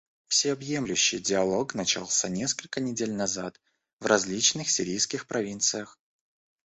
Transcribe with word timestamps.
Всеобъемлющий 0.29 1.19
диалог 1.19 1.75
начался 1.75 2.27
несколько 2.27 2.81
недель 2.81 3.13
назад 3.13 3.61
в 3.99 4.07
различных 4.07 4.71
сирийских 4.71 5.27
провинциях. 5.27 5.99